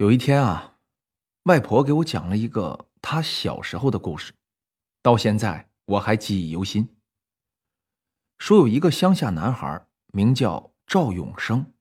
[0.00, 0.78] 有一天啊，
[1.42, 4.32] 外婆给我讲了一个她小时候的故事，
[5.02, 6.96] 到现在我还记忆犹新。
[8.38, 11.74] 说有一个乡下男孩，名叫赵永生，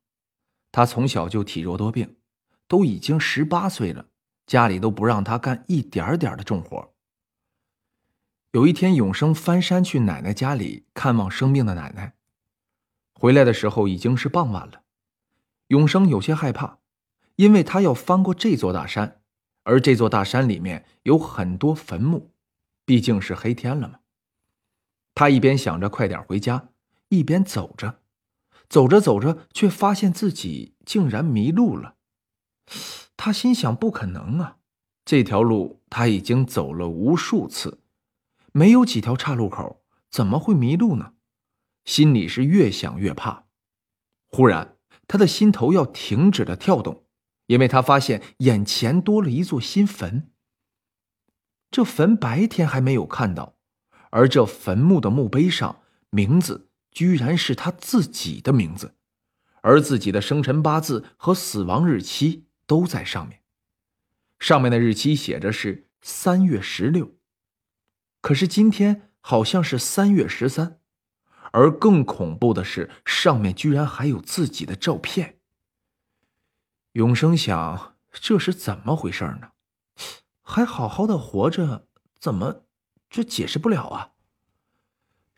[0.69, 2.17] 他从小就体弱多病，
[2.67, 4.07] 都已经十八岁了，
[4.45, 6.93] 家里都不让他干一点点的重活。
[8.51, 12.15] 有一天，永生翻山去奶奶家里看望生病的奶奶，
[13.13, 14.83] 回来的时候已经是傍晚了，
[15.67, 16.79] 永生有些害怕。
[17.39, 19.21] 因为他要翻过这座大山，
[19.63, 22.33] 而这座大山里面有很多坟墓，
[22.83, 23.99] 毕竟是黑天了嘛。
[25.15, 26.71] 他一边想着快点回家，
[27.07, 28.01] 一边走着，
[28.67, 31.95] 走着走着，却发现自己竟然迷路了。
[33.15, 34.57] 他心想：不可能啊，
[35.05, 37.79] 这条路他已经走了无数次，
[38.51, 41.13] 没有几条岔路口，怎么会迷路呢？
[41.85, 43.45] 心里是越想越怕。
[44.27, 44.75] 忽然，
[45.07, 47.05] 他的心头要停止了跳动。
[47.49, 50.29] 因为他发现眼前多了一座新坟。
[51.71, 53.55] 这坟白天还没有看到，
[54.11, 58.93] 而这坟墓的墓碑上名字居然是他自己的名字，
[59.61, 63.41] 而自己的生辰八字和死亡日期都在上面。
[64.37, 67.15] 上面的日期写着是三月十六，
[68.21, 70.79] 可是今天好像是三月十三，
[71.51, 75.38] 而更恐怖的是，上面居然还有自己的照片。
[76.93, 79.51] 永生想：这是怎么回事呢？
[80.41, 81.87] 还好好的活着，
[82.19, 82.63] 怎么
[83.09, 84.11] 这解释不了啊？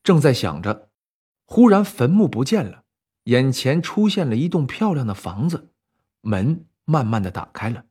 [0.01, 0.89] 正在想着，
[1.45, 2.85] 忽然坟墓不见了，
[3.23, 5.73] 眼前出现了一栋漂亮的房子，
[6.21, 7.85] 门慢慢的打开了。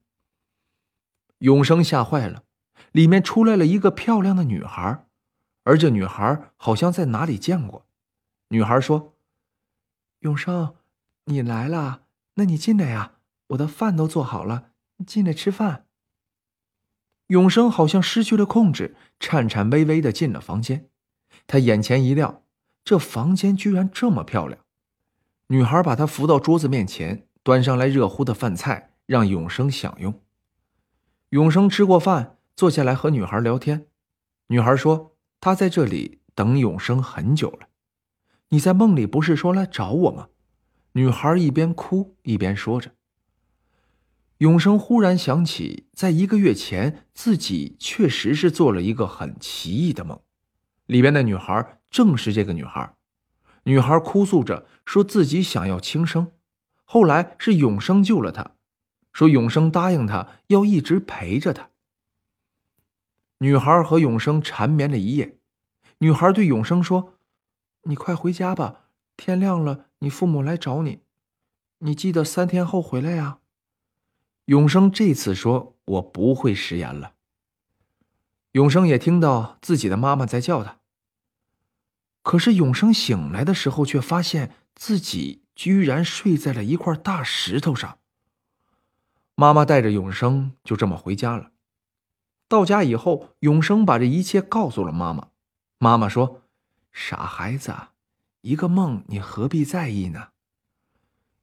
[1.38, 2.44] 永生吓坏了，
[2.92, 5.06] 里面出来了一个漂亮的女孩，
[5.64, 7.86] 而这女孩好像在哪里见过。
[8.48, 9.14] 女孩说
[10.20, 10.74] ：“永生，
[11.24, 13.18] 你来了，那你进来呀。”
[13.50, 14.72] 我的饭都做好了，
[15.06, 15.86] 进来吃饭。
[17.28, 20.88] 永生好像失去了控制，颤颤巍巍的进了房间。
[21.46, 22.42] 他眼前一亮，
[22.84, 24.60] 这房间居然这么漂亮。
[25.48, 30.20] 女孩把他扶到桌子面前，端上来热乎的饭菜，让永生享用。
[31.30, 33.86] 永生吃过饭，坐下来和女孩聊天。
[34.48, 37.68] 女孩说：“她在这里等永生很久了。
[38.48, 40.28] 你在梦里不是说来找我吗？”
[40.94, 42.92] 女孩一边哭一边说着。
[44.40, 50.18] 永生忽然想起，在一个月前，自己确实是做了一个很奇异的梦，
[50.86, 52.94] 里边的女孩正是这个女孩。
[53.64, 56.32] 女孩哭诉着说自己想要轻生，
[56.84, 58.52] 后来是永生救了她，
[59.12, 61.68] 说永生答应她要一直陪着她。
[63.40, 65.36] 女孩和永生缠绵了一夜，
[65.98, 67.12] 女孩对永生说
[67.84, 68.86] ：“你快回家吧，
[69.18, 71.00] 天亮了，你父母来找你，
[71.80, 73.39] 你记得三天后回来呀。”
[74.50, 77.12] 永生这次说：“我不会食言了。”
[78.50, 80.78] 永生也听到自己的妈妈在叫他。
[82.22, 87.98] 可是永生醒来的时候，却发现自己居然睡在了一块大石头上。
[89.36, 91.52] 妈妈带着永生就这么回家了。
[92.48, 95.28] 到家以后，永生把这一切告诉了妈妈。
[95.78, 96.42] 妈妈说
[96.90, 97.72] ：“傻孩子，
[98.40, 100.30] 一个梦，你何必在意呢？”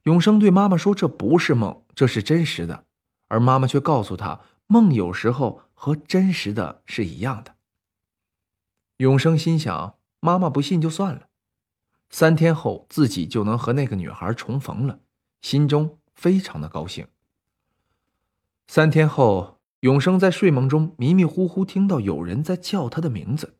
[0.04, 2.84] 永生对妈妈说：“这不是梦，这是真实的。”
[3.28, 7.56] 而妈妈却告诉他，梦有时候和真实的是一样的。
[8.98, 11.28] 永生心想，妈妈不信就算了。
[12.10, 15.00] 三天后，自己就能和那个女孩重逢了，
[15.42, 17.06] 心中非常的高兴。
[18.68, 23.58] 三天后，永生在睡梦中迷迷糊糊听到有人在叫他的名字，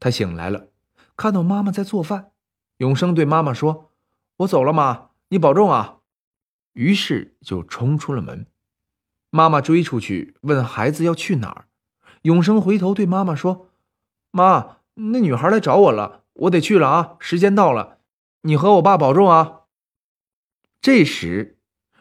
[0.00, 0.68] 他醒来了，
[1.16, 2.30] 看到妈妈在做饭。
[2.78, 3.90] 永生对妈妈说
[4.38, 5.98] ：“我走了，妈，你保重啊。”
[6.74, 8.46] 于是就冲出了门。
[9.38, 11.66] 妈妈追出去问孩子要去哪儿，
[12.22, 13.68] 永生回头对妈妈说
[14.32, 17.98] ：“妈，那女孩来找我了，我得去了啊，时间到了，
[18.42, 19.60] 你和我爸保重啊。”
[20.82, 21.56] 这时，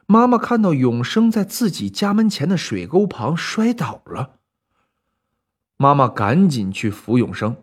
[0.07, 4.39] 妈妈看到永生在自己家门前的水沟旁摔倒了，
[5.77, 7.57] 妈妈赶紧去扶永生，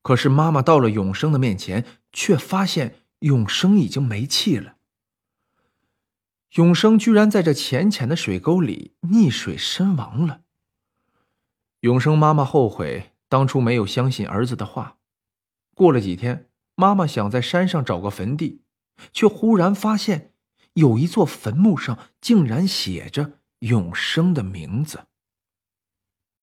[0.00, 1.84] 可是妈妈到了永生的面前，
[2.14, 4.76] 却发现永生已经没气了。
[6.54, 10.42] 永生居然在这浅浅的水沟里溺水身亡了。
[11.80, 14.96] 永生妈妈后悔当初没有相信儿子的话。
[15.74, 18.62] 过了几天，妈妈想在山上找个坟地，
[19.12, 20.32] 却忽然发现
[20.74, 25.06] 有一座坟墓上竟然写着永生的名字。